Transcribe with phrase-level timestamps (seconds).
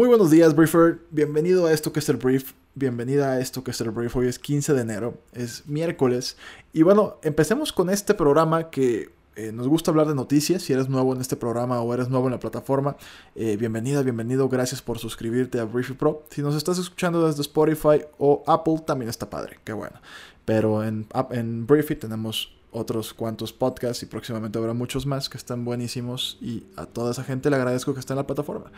[0.00, 1.00] Muy buenos días, Briefer.
[1.10, 2.54] Bienvenido a esto que es el Brief.
[2.74, 4.16] Bienvenida a esto que es el Brief.
[4.16, 6.38] Hoy es 15 de enero, es miércoles.
[6.72, 10.62] Y bueno, empecemos con este programa que eh, nos gusta hablar de noticias.
[10.62, 12.96] Si eres nuevo en este programa o eres nuevo en la plataforma,
[13.34, 14.48] eh, bienvenida, bienvenido.
[14.48, 16.24] Gracias por suscribirte a Briefy Pro.
[16.30, 19.58] Si nos estás escuchando desde Spotify o Apple, también está padre.
[19.64, 20.00] Qué bueno.
[20.46, 25.64] Pero en, en Briefy tenemos otros cuantos podcasts y próximamente habrá muchos más que están
[25.64, 28.70] buenísimos y a toda esa gente le agradezco que esté en la plataforma.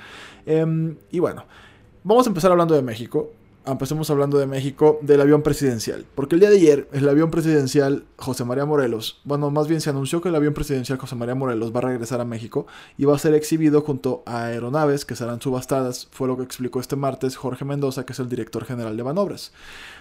[0.46, 1.44] Em, y bueno,
[2.04, 3.30] vamos a empezar hablando de México.
[3.64, 6.04] Empecemos hablando de México, del avión presidencial.
[6.16, 9.90] Porque el día de ayer, el avión presidencial José María Morelos, bueno, más bien se
[9.90, 12.66] anunció que el avión presidencial José María Morelos va a regresar a México
[12.98, 16.08] y va a ser exhibido junto a aeronaves que serán subastadas.
[16.10, 19.52] Fue lo que explicó este martes Jorge Mendoza, que es el director general de Manobras.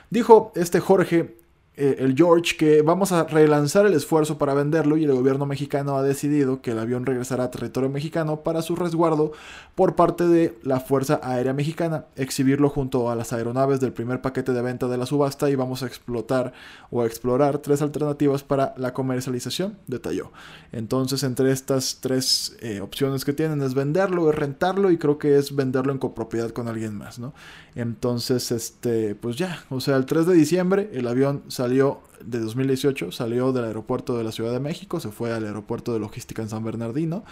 [0.09, 1.40] Dijo este Jorge
[1.77, 5.95] eh, el George que vamos a relanzar el esfuerzo para venderlo y el gobierno mexicano
[5.95, 9.31] ha decidido que el avión regresará a territorio mexicano para su resguardo
[9.73, 14.51] por parte de la Fuerza Aérea Mexicana, exhibirlo junto a las aeronaves del primer paquete
[14.51, 16.51] de venta de la subasta y vamos a explotar
[16.89, 20.31] o a explorar tres alternativas para la comercialización, detalló.
[20.73, 25.37] Entonces entre estas tres eh, opciones que tienen es venderlo, es rentarlo y creo que
[25.37, 27.33] es venderlo en copropiedad con alguien más, ¿no?
[27.75, 33.11] Entonces, este, pues ya, o sea, el 3 de diciembre el avión salió de 2018,
[33.11, 36.49] salió del aeropuerto de la Ciudad de México, se fue al aeropuerto de logística en
[36.49, 37.23] San Bernardino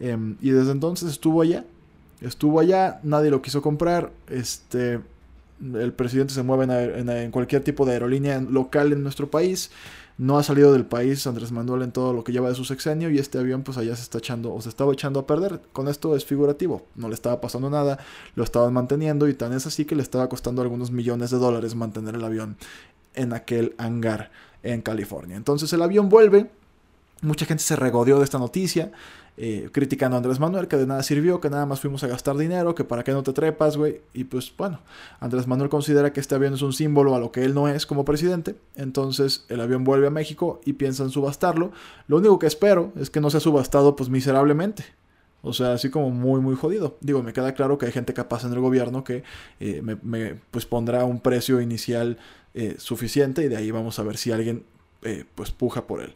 [0.00, 1.64] em, y desde entonces estuvo allá.
[2.20, 5.00] Estuvo allá, nadie lo quiso comprar, este,
[5.60, 9.70] el presidente se mueve en, cualquier tipo de aerolínea local en nuestro país.
[10.18, 13.10] No ha salido del país Andrés Manuel en todo lo que lleva de su sexenio
[13.10, 15.60] y este avión pues allá se está echando o se estaba echando a perder.
[15.74, 17.98] Con esto es figurativo, no le estaba pasando nada,
[18.34, 21.74] lo estaban manteniendo y tan es así que le estaba costando algunos millones de dólares
[21.74, 22.56] mantener el avión
[23.16, 24.30] en aquel hangar
[24.62, 25.36] en California.
[25.36, 26.50] Entonces el avión vuelve,
[27.22, 28.92] mucha gente se regodeó de esta noticia,
[29.38, 32.36] eh, criticando a Andrés Manuel, que de nada sirvió, que nada más fuimos a gastar
[32.36, 34.00] dinero, que para qué no te trepas, güey.
[34.14, 34.80] Y pues bueno,
[35.20, 37.84] Andrés Manuel considera que este avión es un símbolo a lo que él no es
[37.84, 38.56] como presidente.
[38.76, 41.72] Entonces el avión vuelve a México y piensan subastarlo.
[42.08, 44.84] Lo único que espero es que no sea subastado pues miserablemente.
[45.46, 46.96] O sea, así como muy, muy jodido.
[47.00, 49.22] Digo, me queda claro que hay gente capaz en el gobierno que
[49.60, 52.18] eh, me, pues pondrá un precio inicial
[52.54, 54.64] eh, suficiente y de ahí vamos a ver si alguien
[55.36, 56.14] pues puja por él.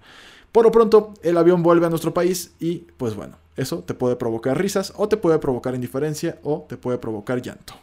[0.50, 4.16] Por lo pronto, el avión vuelve a nuestro país y pues bueno, eso te puede
[4.16, 7.74] provocar risas o te puede provocar indiferencia o te puede provocar llanto.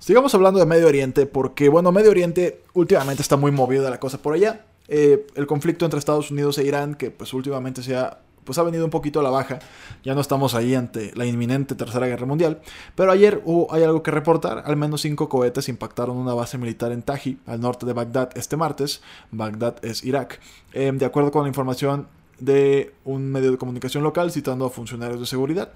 [0.00, 4.18] Sigamos hablando de Medio Oriente porque bueno, Medio Oriente últimamente está muy movido la cosa
[4.18, 4.66] por allá.
[4.88, 8.62] Eh, el conflicto entre Estados Unidos e Irán, que pues últimamente se ha pues ha
[8.62, 9.58] venido un poquito a la baja.
[10.02, 12.60] Ya no estamos ahí ante la inminente Tercera Guerra Mundial.
[12.94, 14.62] Pero ayer hubo, hay algo que reportar.
[14.66, 18.56] Al menos cinco cohetes impactaron una base militar en Taji, al norte de Bagdad, este
[18.56, 19.02] martes.
[19.30, 20.40] Bagdad es Irak.
[20.72, 22.06] Em, de acuerdo con la información
[22.38, 25.72] de un medio de comunicación local citando a funcionarios de seguridad.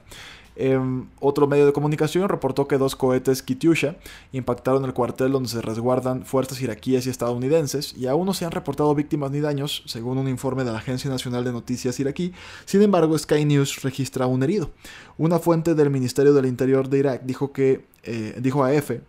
[0.57, 3.97] Em, otro medio de comunicación reportó que dos cohetes Kityusha
[4.33, 8.53] impactaron el cuartel donde se resguardan fuerzas iraquíes y estadounidenses y aún no se han
[8.53, 12.33] reportado víctimas ni daños, según un informe de la Agencia Nacional de Noticias iraquí.
[12.65, 14.71] Sin embargo, Sky News registra un herido.
[15.19, 19.03] Una fuente del Ministerio del Interior de Irak dijo que eh, dijo a EFE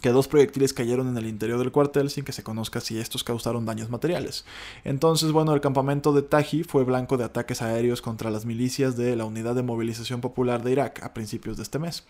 [0.00, 3.24] que dos proyectiles cayeron en el interior del cuartel sin que se conozca si estos
[3.24, 4.44] causaron daños materiales.
[4.84, 9.16] Entonces, bueno, el campamento de Taji fue blanco de ataques aéreos contra las milicias de
[9.16, 12.04] la Unidad de Movilización Popular de Irak a principios de este mes.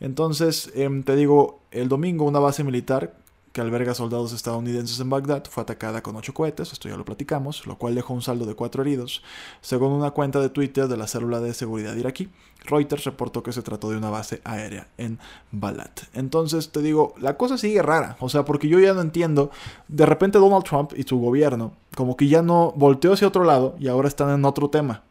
[0.00, 3.14] Entonces, em, te digo, el domingo una base militar
[3.56, 7.66] que alberga soldados estadounidenses en Bagdad, fue atacada con ocho cohetes, esto ya lo platicamos,
[7.66, 9.22] lo cual dejó un saldo de cuatro heridos,
[9.62, 12.28] según una cuenta de Twitter de la célula de seguridad iraquí.
[12.66, 15.18] Reuters reportó que se trató de una base aérea en
[15.52, 16.02] Balat.
[16.12, 19.50] Entonces te digo, la cosa sigue rara, o sea, porque yo ya no entiendo,
[19.88, 23.74] de repente Donald Trump y su gobierno como que ya no volteó hacia otro lado
[23.78, 25.02] y ahora están en otro tema.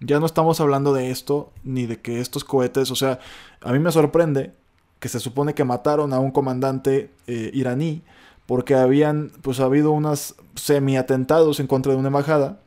[0.00, 3.20] Ya no estamos hablando de esto, ni de que estos cohetes, o sea,
[3.60, 4.52] a mí me sorprende
[4.98, 8.02] que se supone que mataron a un comandante eh, iraní
[8.46, 12.60] porque habían pues habido unos semi-atentados en contra de una embajada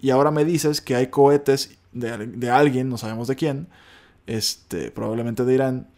[0.00, 3.68] y ahora me dices que hay cohetes de, de, alguien, no sabemos de quién,
[4.26, 5.88] este, probablemente de Irán,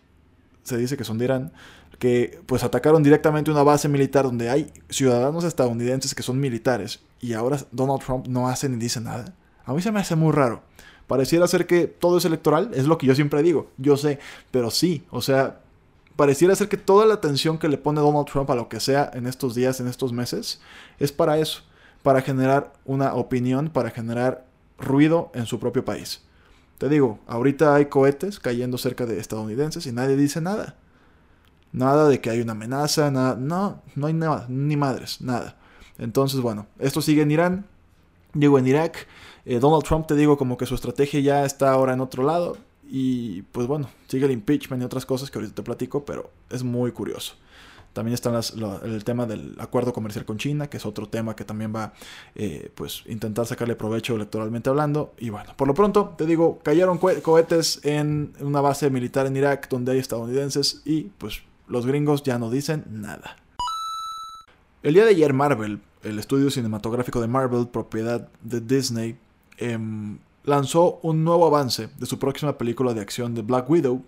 [0.64, 1.52] se dice que son de Irán,
[1.98, 7.34] que pues atacaron directamente una base militar donde hay ciudadanos estadounidenses que son militares y
[7.34, 9.34] ahora Donald Trump no hace ni dice nada.
[9.64, 10.64] A mí se me hace muy raro.
[11.12, 14.18] Pareciera ser que todo es electoral, es lo que yo siempre digo, yo sé,
[14.50, 15.60] pero sí, o sea,
[16.16, 19.10] pareciera ser que toda la atención que le pone Donald Trump a lo que sea
[19.12, 20.62] en estos días, en estos meses,
[20.98, 21.64] es para eso,
[22.02, 24.46] para generar una opinión, para generar
[24.78, 26.22] ruido en su propio país.
[26.78, 30.76] Te digo, ahorita hay cohetes cayendo cerca de estadounidenses y nadie dice nada.
[31.72, 35.58] Nada de que hay una amenaza, nada, no, no hay nada, ni madres, nada.
[35.98, 37.66] Entonces, bueno, esto sigue en Irán,
[38.32, 39.06] digo en Irak.
[39.44, 42.56] Eh, Donald Trump, te digo, como que su estrategia ya está ahora en otro lado.
[42.88, 46.62] Y pues bueno, sigue el impeachment y otras cosas que ahorita te platico, pero es
[46.62, 47.34] muy curioso.
[47.92, 48.38] También está
[48.84, 51.92] el tema del acuerdo comercial con China, que es otro tema que también va
[52.34, 55.12] eh, pues intentar sacarle provecho electoralmente hablando.
[55.18, 59.68] Y bueno, por lo pronto, te digo, cayeron cohetes en una base militar en Irak
[59.68, 63.36] donde hay estadounidenses y pues los gringos ya no dicen nada.
[64.82, 69.18] El día de ayer Marvel, el estudio cinematográfico de Marvel, propiedad de Disney,
[69.70, 74.02] em, lanzó un nuevo avance de su próxima película de acción de Black Widow,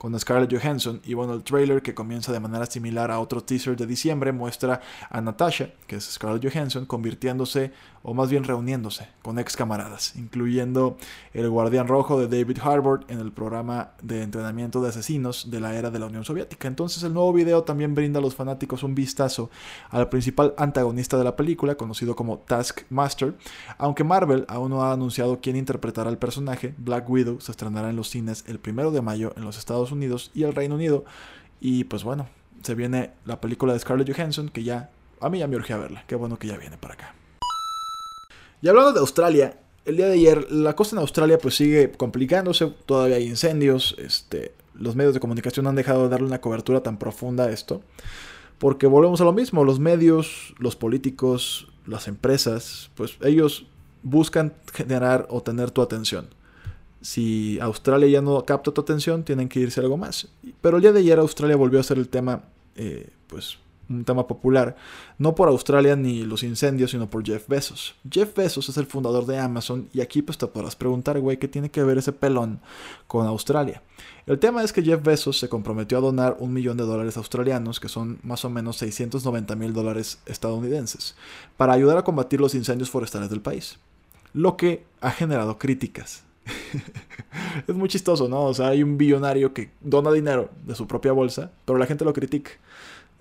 [0.00, 1.02] con Scarlett Johansson.
[1.04, 4.80] Y bueno, el trailer que comienza de manera similar a otro teaser de diciembre muestra
[5.10, 7.70] a Natasha, que es Scarlett Johansson, convirtiéndose,
[8.02, 10.96] o más bien reuniéndose con ex camaradas, incluyendo
[11.34, 15.74] el guardián rojo de David Harbour en el programa de entrenamiento de asesinos de la
[15.74, 16.66] era de la Unión Soviética.
[16.66, 19.50] Entonces el nuevo video también brinda a los fanáticos un vistazo
[19.90, 23.36] al principal antagonista de la película, conocido como Taskmaster,
[23.76, 27.96] aunque Marvel aún no ha anunciado quién interpretará el personaje, Black Widow se estrenará en
[27.96, 31.04] los cines el primero de mayo en los Estados Unidos y el Reino Unido.
[31.60, 32.28] Y pues bueno,
[32.62, 34.90] se viene la película de Scarlett Johansson, que ya,
[35.20, 36.04] a mí ya me urge a verla.
[36.06, 37.14] Qué bueno que ya viene para acá.
[38.62, 42.66] Y hablando de Australia, el día de ayer la costa en Australia pues sigue complicándose,
[42.86, 46.98] todavía hay incendios, este, los medios de comunicación han dejado de darle una cobertura tan
[46.98, 47.82] profunda a esto,
[48.58, 53.66] porque volvemos a lo mismo, los medios, los políticos, las empresas, pues ellos
[54.02, 56.28] buscan generar o tener tu atención
[57.00, 60.28] si Australia ya no capta tu atención, tienen que irse algo más.
[60.60, 62.42] Pero el día de ayer Australia volvió a ser el tema,
[62.76, 63.58] eh, pues,
[63.88, 64.76] un tema popular,
[65.18, 67.96] no por Australia ni los incendios, sino por Jeff Bezos.
[68.08, 71.48] Jeff Bezos es el fundador de Amazon y aquí pues te podrás preguntar, güey, ¿qué
[71.48, 72.60] tiene que ver ese pelón
[73.08, 73.82] con Australia?
[74.26, 77.80] El tema es que Jeff Bezos se comprometió a donar un millón de dólares australianos,
[77.80, 81.16] que son más o menos 690 mil dólares estadounidenses,
[81.56, 83.78] para ayudar a combatir los incendios forestales del país,
[84.32, 86.22] lo que ha generado críticas
[87.66, 88.44] es muy chistoso, ¿no?
[88.44, 92.04] O sea, hay un billonario que dona dinero de su propia bolsa, pero la gente
[92.04, 92.52] lo critica.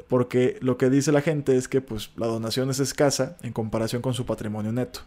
[0.07, 4.01] Porque lo que dice la gente es que pues, la donación es escasa en comparación
[4.01, 5.01] con su patrimonio neto.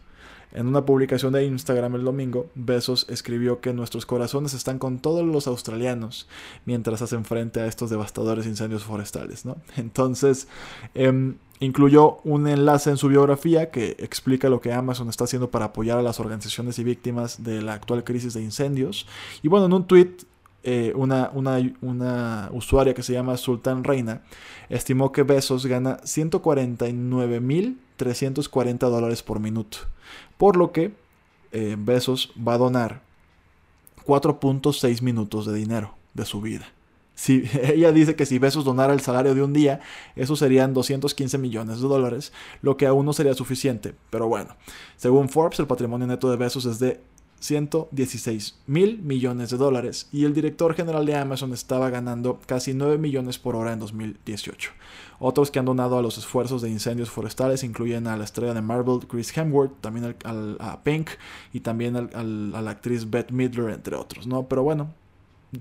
[0.52, 5.24] En una publicación de Instagram el domingo, Besos escribió que nuestros corazones están con todos
[5.24, 6.28] los australianos
[6.66, 9.56] mientras hacen frente a estos devastadores incendios forestales, ¿no?
[9.76, 10.46] Entonces,
[10.94, 11.32] eh,
[11.62, 15.96] Incluyó un enlace en su biografía que explica lo que Amazon está haciendo para apoyar
[15.96, 19.06] a las organizaciones y víctimas de la actual crisis de incendios.
[19.44, 20.10] Y bueno, en un tweet,
[20.64, 21.30] eh, una,
[22.52, 24.22] usuaria que se llama Sultan Reina
[24.68, 29.78] estimó que Besos gana 149.340 dólares por minuto.
[30.38, 30.92] Por lo que
[31.52, 33.02] eh, Besos va a donar
[34.04, 36.66] 4.6 minutos de dinero de su vida.
[37.14, 39.80] Si, ella dice que si Besos donara el salario de un día,
[40.16, 43.94] eso serían 215 millones de dólares, lo que aún no sería suficiente.
[44.10, 44.56] Pero bueno,
[44.96, 47.00] según Forbes, el patrimonio neto de Besos es de
[47.42, 52.98] 116 mil millones de dólares y el director general de Amazon estaba ganando casi 9
[52.98, 54.70] millones por hora en 2018.
[55.18, 58.62] Otros que han donado a los esfuerzos de incendios forestales incluyen a la estrella de
[58.62, 61.10] Marvel Chris Hemsworth, también a Pink
[61.52, 62.22] y también a
[62.62, 64.48] la actriz Beth Midler, entre otros, ¿no?
[64.48, 64.94] Pero bueno,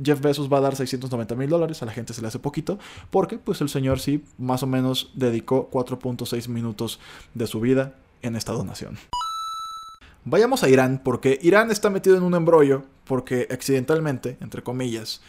[0.03, 2.79] Jeff Bezos va a dar 690 mil dólares, a la gente se le hace poquito,
[3.09, 6.99] porque pues el señor sí más o menos dedicó 4.6 minutos
[7.33, 8.97] de su vida en esta donación.
[10.23, 15.21] Vayamos a Irán, porque Irán está metido en un embrollo, porque accidentalmente, entre comillas,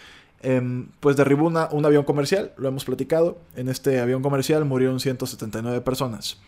[0.43, 5.81] em, pues derribó un avión comercial, lo hemos platicado, en este avión comercial murieron 179
[5.81, 6.39] personas.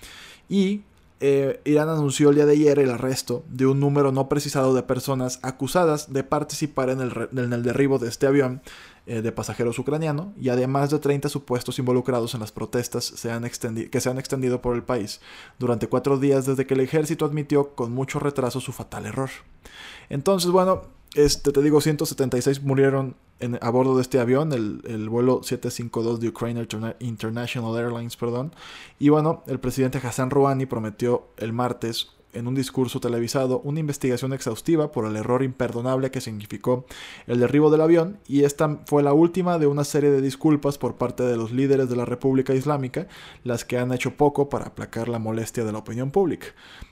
[0.49, 0.83] Y
[1.27, 4.83] eh, Irán anunció el día de ayer el arresto de un número no precisado de
[4.83, 8.61] personas acusadas de participar en el, derribo de este avión
[9.07, 13.45] eh, de pasajeros ucraniano y además de 30 supuestos involucrados en las protestas se han
[13.45, 15.23] que se han extendido por el país
[15.59, 19.31] durante cuatro días desde que el ejército admitió con mucho retraso su fatal error.
[20.11, 20.83] Entonces, bueno,
[21.15, 23.17] este, te digo, 176 murieron
[23.61, 26.67] a bordo de este avión, el, el, vuelo 752 de Ukraine
[27.01, 28.53] International Airlines, perdón.
[28.99, 34.33] Y bueno, el presidente Hassan Rouhani prometió el martes en un discurso televisado una investigación
[34.33, 36.85] exhaustiva por el error imperdonable que significó
[37.27, 40.97] el derribo del avión y esta fue la última de una serie de disculpas por
[40.97, 43.07] parte de los líderes de la República Islámica,
[43.43, 46.49] las que han hecho poco para aplacar la molestia de la opinión pública.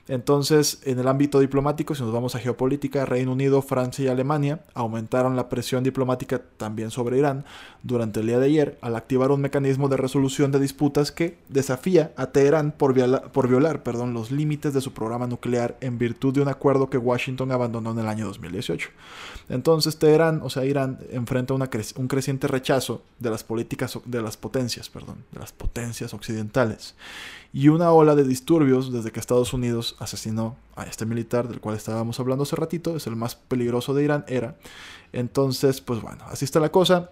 [0.07, 4.65] Entonces, en el ámbito diplomático, si nos vamos a geopolítica, Reino Unido, Francia y Alemania
[4.73, 7.45] aumentaron la presión diplomática también sobre Irán
[7.83, 12.11] durante el día de ayer al activar un mecanismo de resolución de disputas que desafía
[12.17, 12.93] a Teherán por,
[13.31, 16.97] por violar perdón, los límites de su programa nuclear en virtud de un acuerdo que
[16.97, 18.89] Washington abandonó en el año 2018.
[19.49, 24.89] Entonces Teherán, o sea Irán, enfrenta un creciente rechazo de las políticas de las potencias,
[24.89, 26.95] perdón, de las potencias occidentales
[27.53, 31.75] y una ola de disturbios desde que Estados Unidos asesinó a este militar del cual
[31.75, 34.55] estábamos hablando hace ratito, es el más peligroso de Irán, era.
[35.13, 37.11] Entonces, pues bueno, así está la cosa.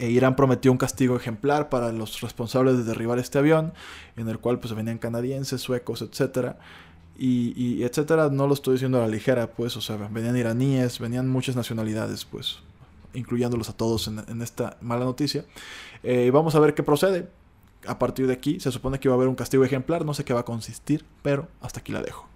[0.00, 3.72] E Irán prometió un castigo ejemplar para los responsables de derribar este avión,
[4.16, 6.58] en el cual pues venían canadienses, suecos, etcétera
[7.18, 11.28] y, etcétera, no lo estoy diciendo a la ligera, pues, o sea, venían iraníes, venían
[11.28, 12.58] muchas nacionalidades, pues,
[13.14, 15.44] incluyéndolos a todos en, esta mala noticia.
[16.02, 17.28] Eh, vamos a ver qué procede.
[17.86, 20.24] A partir de aquí se supone que va a haber un castigo ejemplar, no sé
[20.24, 22.28] qué va a consistir, pero hasta aquí la dejo.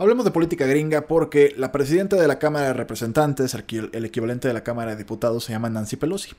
[0.00, 4.54] Hablemos de política gringa porque la presidenta de la Cámara de Representantes, el equivalente de
[4.54, 6.30] la Cámara de Diputados, se llama Nancy Pelosi.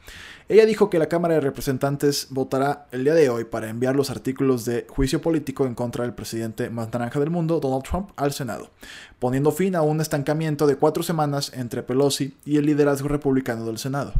[0.50, 4.10] Ella dijo que la Cámara de Representantes votará el día de hoy para enviar los
[4.10, 8.34] artículos de juicio político en contra del presidente más naranja del mundo, Donald Trump, al
[8.34, 8.72] Senado,
[9.20, 13.77] poniendo fin a un estancamiento de cuatro semanas entre Pelosi y el liderazgo republicano del
[13.77, 14.13] Senado.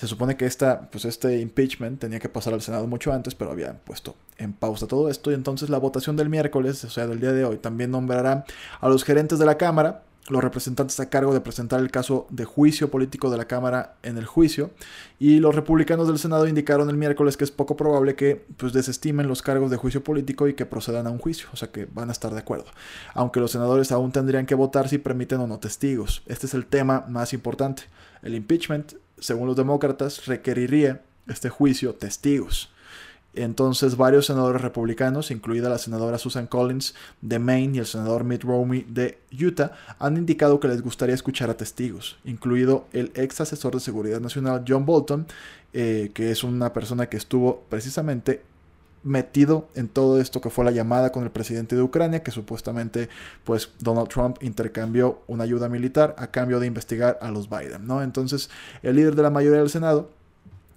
[0.00, 3.50] Se supone que esta, pues este impeachment tenía que pasar al Senado mucho antes, pero
[3.50, 5.30] habían puesto en pausa todo esto.
[5.30, 8.46] Y entonces la votación del miércoles, o sea, del día de hoy, también nombrará
[8.80, 12.46] a los gerentes de la Cámara, los representantes a cargo de presentar el caso de
[12.46, 14.70] juicio político de la Cámara en el juicio.
[15.18, 19.28] Y los republicanos del Senado indicaron el miércoles que es poco probable que pues, desestimen
[19.28, 22.08] los cargos de juicio político y que procedan a un juicio, o sea que van
[22.08, 22.70] a estar de acuerdo.
[23.12, 26.22] Aunque los senadores aún tendrían que votar si permiten o no testigos.
[26.24, 27.82] Este es el tema más importante.
[28.22, 32.70] El impeachment según los demócratas, requeriría este juicio testigos.
[33.32, 38.42] Entonces varios senadores republicanos, incluida la senadora Susan Collins de Maine y el senador Mitt
[38.42, 43.74] Romney de Utah, han indicado que les gustaría escuchar a testigos, incluido el ex asesor
[43.74, 45.28] de seguridad nacional John Bolton,
[45.72, 48.42] eh, que es una persona que estuvo precisamente
[49.02, 53.08] metido en todo esto que fue la llamada con el presidente de Ucrania, que supuestamente
[53.44, 58.02] pues Donald Trump intercambió una ayuda militar a cambio de investigar a los Biden, ¿no?
[58.02, 58.50] Entonces,
[58.82, 60.10] el líder de la mayoría del Senado,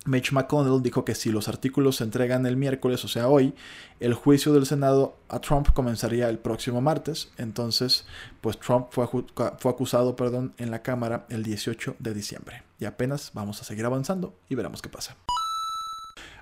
[0.06, 3.54] Mitch McConnell dijo que si los artículos se entregan el miércoles, o sea hoy,
[4.00, 7.32] el juicio del Senado a Trump comenzaría el próximo martes.
[7.38, 8.06] Entonces,
[8.42, 12.64] pues Trump fue, fue acusado perdón, en la Cámara el 18 de diciembre.
[12.80, 15.16] Y apenas vamos a seguir avanzando y veremos qué pasa.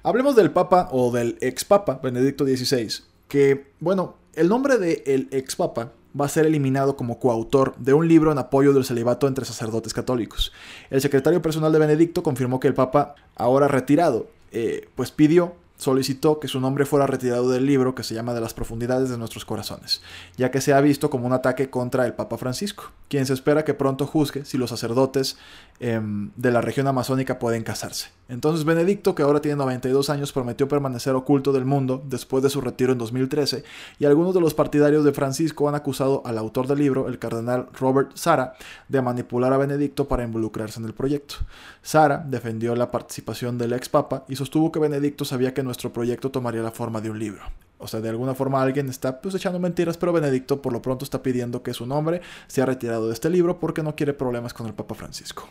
[0.03, 5.27] Hablemos del Papa o del ex Papa Benedicto XVI, que, bueno, el nombre del el
[5.29, 9.27] ex Papa va a ser eliminado como coautor de un libro en apoyo del celibato
[9.27, 10.51] entre sacerdotes católicos.
[10.89, 16.39] El secretario personal de Benedicto confirmó que el Papa, ahora retirado, eh, pues pidió solicitó
[16.39, 19.45] que su nombre fuera retirado del libro que se llama De las profundidades de nuestros
[19.45, 20.03] corazones,
[20.37, 23.65] ya que se ha visto como un ataque contra el Papa Francisco, quien se espera
[23.65, 25.37] que pronto juzgue si los sacerdotes
[25.81, 28.09] de la región amazónica pueden casarse.
[28.29, 32.61] Entonces Benedicto, que ahora tiene 92 años, prometió permanecer oculto del mundo después de su
[32.61, 33.63] retiro en 2013,
[33.97, 37.67] y algunos de los partidarios de Francisco han acusado al autor del libro, el cardenal
[37.73, 38.53] Robert Sara,
[38.89, 41.35] de manipular a Benedicto para involucrarse en el proyecto.
[41.81, 46.29] Sara defendió la participación del ex papa y sostuvo que Benedicto sabía que nuestro proyecto
[46.29, 47.41] tomaría la forma de un libro.
[47.79, 51.03] O sea, de alguna forma alguien está pues echando mentiras, pero Benedicto por lo pronto
[51.03, 54.67] está pidiendo que su nombre sea retirado de este libro porque no quiere problemas con
[54.67, 55.49] el Papa Francisco.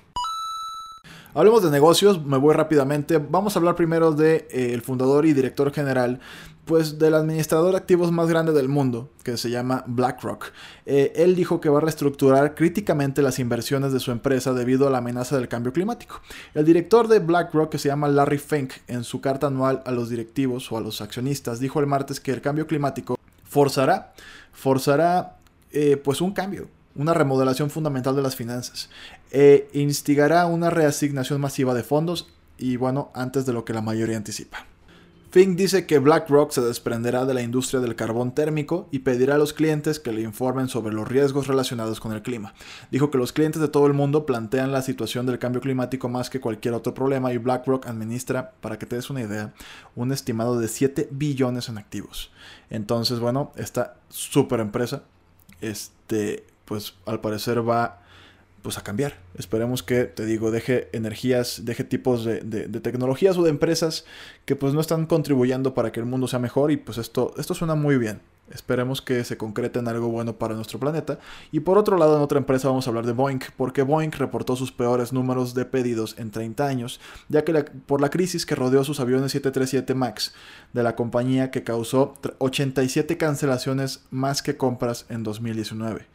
[1.32, 3.18] Hablemos de negocios, me voy rápidamente.
[3.18, 6.18] Vamos a hablar primero de eh, el fundador y director general
[6.64, 10.52] pues del administrador de activos más grande del mundo, que se llama BlackRock.
[10.86, 14.90] Eh, él dijo que va a reestructurar críticamente las inversiones de su empresa debido a
[14.90, 16.20] la amenaza del cambio climático.
[16.54, 20.10] El director de BlackRock, que se llama Larry Fink, en su carta anual a los
[20.10, 24.14] directivos o a los accionistas, dijo el martes que el cambio climático forzará,
[24.52, 25.38] forzará
[25.72, 28.90] eh, pues un cambio, una remodelación fundamental de las finanzas.
[29.30, 32.28] E instigará una reasignación masiva de fondos
[32.58, 34.66] y bueno, antes de lo que la mayoría anticipa.
[35.30, 39.38] Fink dice que BlackRock se desprenderá de la industria del carbón térmico y pedirá a
[39.38, 42.52] los clientes que le informen sobre los riesgos relacionados con el clima.
[42.90, 46.30] Dijo que los clientes de todo el mundo plantean la situación del cambio climático más
[46.30, 49.54] que cualquier otro problema y BlackRock administra, para que te des una idea,
[49.94, 52.32] un estimado de 7 billones en activos.
[52.68, 55.04] Entonces, bueno, esta super empresa,
[55.60, 57.98] este, pues al parecer va
[58.62, 59.18] pues a cambiar.
[59.36, 64.04] Esperemos que, te digo, deje energías, deje tipos de, tecnologías o de empresas
[64.44, 67.54] que pues no están contribuyendo para que el mundo sea mejor y pues esto, esto
[67.54, 68.20] suena muy bien.
[68.52, 71.18] Esperemos que se concrete en algo bueno para nuestro planeta.
[71.50, 74.54] Y por otro lado, en otra empresa vamos a hablar de Boeing, porque Boeing reportó
[74.54, 77.52] sus peores números de pedidos en 30 años, ya que
[77.86, 80.34] por la crisis que rodeó sus aviones 737 MAX
[80.72, 86.06] de la compañía que causó 87 cancelaciones más que compras en 2019.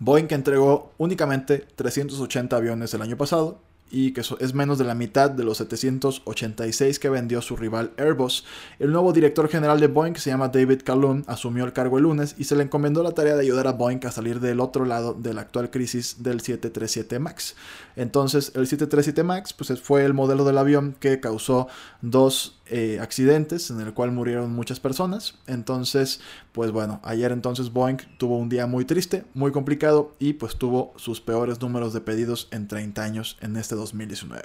[0.00, 3.58] Boeing entregó únicamente 380 aviones el año pasado
[3.90, 8.44] y que es menos de la mitad de los 786 que vendió su rival Airbus.
[8.78, 12.04] El nuevo director general de Boeing, que se llama David Calhoun, asumió el cargo el
[12.04, 14.84] lunes y se le encomendó la tarea de ayudar a Boeing a salir del otro
[14.84, 17.56] lado de la actual crisis del 737 MAX.
[17.96, 21.66] Entonces, el 737 MAX pues, fue el modelo del avión que causó
[22.00, 25.34] dos eh, accidentes en el cual murieron muchas personas.
[25.46, 26.20] Entonces,
[26.52, 30.92] pues bueno, ayer entonces Boeing tuvo un día muy triste, muy complicado y pues tuvo
[30.96, 34.42] sus peores números de pedidos en 30 años en este 2019.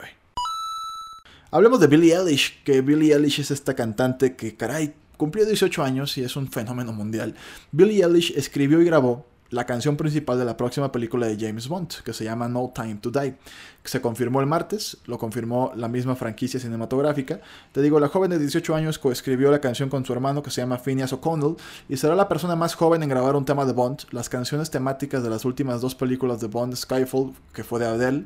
[1.51, 6.17] Hablemos de Billie Eilish, que Billie Eilish es esta cantante que, caray, cumplió 18 años
[6.17, 7.36] y es un fenómeno mundial.
[7.72, 9.25] Billie Eilish escribió y grabó
[9.56, 12.96] la canción principal de la próxima película de James Bond, que se llama No Time
[12.96, 13.38] to Die,
[13.82, 17.40] que se confirmó el martes, lo confirmó la misma franquicia cinematográfica.
[17.72, 20.60] Te digo, la joven de 18 años coescribió la canción con su hermano que se
[20.60, 21.56] llama Phineas O'Connell
[21.88, 24.02] y será la persona más joven en grabar un tema de Bond.
[24.12, 28.26] Las canciones temáticas de las últimas dos películas de Bond, Skyfall, que fue de Adele,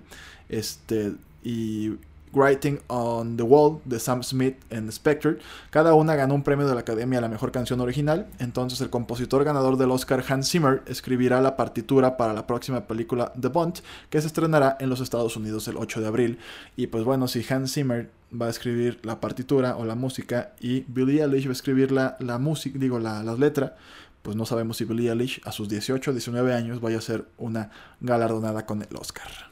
[0.49, 1.91] este, y
[2.33, 5.37] Writing on the Wall de Sam Smith en Spectre.
[5.69, 8.27] Cada una ganó un premio de la Academia a la mejor canción original.
[8.39, 13.33] Entonces el compositor ganador del Oscar Hans Zimmer escribirá la partitura para la próxima película
[13.39, 16.39] The Bond que se estrenará en los Estados Unidos el 8 de abril.
[16.75, 20.81] Y pues bueno, si Hans Zimmer va a escribir la partitura o la música y
[20.87, 23.75] Billie Eilish va a escribir la, música, digo la, letra,
[24.21, 27.25] pues no sabemos si Billie Eilish a sus 18 o 19 años vaya a ser
[27.37, 29.48] una galardonada con el Oscar.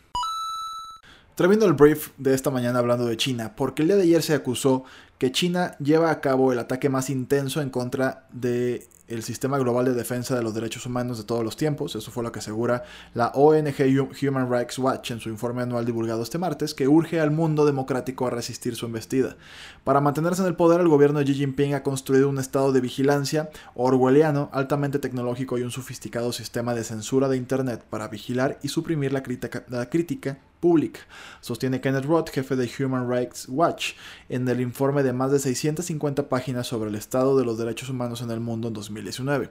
[1.37, 4.33] Termino el brief de esta mañana hablando de China, porque el día de ayer se
[4.33, 4.85] acusó
[5.17, 9.85] que China lleva a cabo el ataque más intenso en contra de el sistema global
[9.85, 11.95] de defensa de los derechos humanos de todos los tiempos.
[11.95, 16.23] Eso fue lo que asegura la ONG Human Rights Watch en su informe anual divulgado
[16.23, 19.37] este martes, que urge al mundo democrático a resistir su embestida.
[19.83, 22.81] Para mantenerse en el poder, el gobierno de Xi Jinping ha construido un estado de
[22.81, 28.67] vigilancia orwelliano, altamente tecnológico y un sofisticado sistema de censura de Internet para vigilar y
[28.67, 31.01] suprimir la crítica, la crítica pública,
[31.41, 33.93] sostiene Kenneth Roth, jefe de Human Rights Watch,
[34.29, 38.21] en el informe de más de 650 páginas sobre el estado de los derechos humanos
[38.21, 39.49] en el mundo en 2019.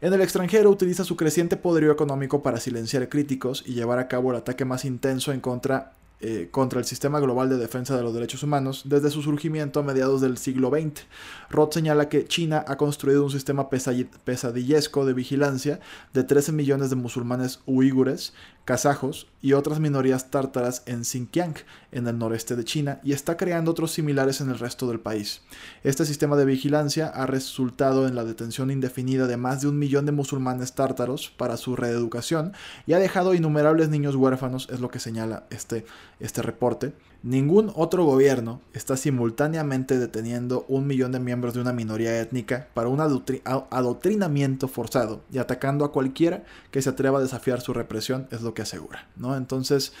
[0.00, 4.30] En el extranjero utiliza su creciente poderío económico para silenciar críticos y llevar a cabo
[4.30, 5.92] el ataque más intenso en contra
[6.26, 9.82] eh, contra el sistema global de defensa de los derechos humanos desde su surgimiento a
[9.82, 11.02] mediados del siglo XX.
[11.50, 15.80] Roth señala que China ha construido un sistema pesadillesco de vigilancia
[16.14, 18.32] de 13 millones de musulmanes uigures,
[18.64, 21.54] kazajos y otras minorías tártaras en Xinjiang,
[21.92, 25.42] en el noreste de China, y está creando otros similares en el resto del país.
[25.82, 30.06] Este sistema de vigilancia ha resultado en la detención indefinida de más de un millón
[30.06, 32.52] de musulmanes tártaros para su reeducación
[32.86, 35.84] y ha dejado innumerables niños huérfanos, es lo que señala este,
[36.20, 36.94] este reporte.
[37.24, 42.88] Ningún otro gobierno está simultáneamente deteniendo un millón de miembros de una minoría étnica para
[42.88, 48.42] un adoctrinamiento forzado y atacando a cualquiera que se atreva a desafiar su represión, es
[48.42, 49.38] lo que asegura, ¿no?
[49.38, 49.94] Entonces,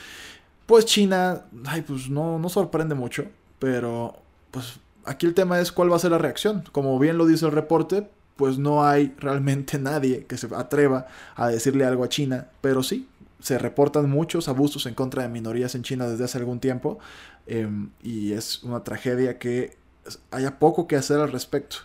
[0.66, 3.24] pues China, ay, pues no, no sorprende mucho,
[3.58, 4.16] pero
[4.50, 6.62] pues aquí el tema es cuál va a ser la reacción.
[6.72, 8.06] Como bien lo dice el reporte,
[8.36, 11.06] pues no hay realmente nadie que se atreva
[11.36, 13.08] a decirle algo a China, pero sí,
[13.44, 16.98] se reportan muchos abusos en contra de minorías en China desde hace algún tiempo
[17.46, 19.76] em, y es una tragedia que
[20.30, 21.76] haya poco que hacer al respecto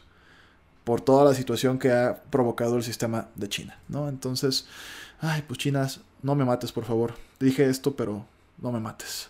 [0.86, 4.08] por toda la situación que ha provocado el sistema de China, ¿no?
[4.08, 4.67] Entonces,
[5.19, 7.15] ay, pues chinas, no me mates, por favor.
[7.41, 8.26] Dije esto, pero
[8.60, 9.30] no me mates.